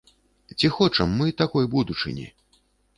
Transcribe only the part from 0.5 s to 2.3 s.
Ці хочам мы такой будучыні?